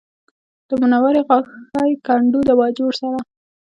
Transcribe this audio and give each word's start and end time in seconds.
د 0.67 0.69
منورې 0.81 1.21
غاښی 1.27 1.93
کنډو 2.05 2.39
د 2.45 2.49
باجوړ 2.59 2.91
سره 2.99 3.19